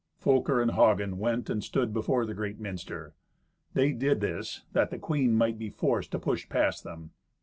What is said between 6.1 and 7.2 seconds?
to push past them.